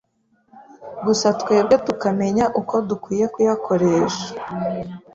[1.05, 4.27] gusa twebwe tukamenya uko dukwiye kuyakoresha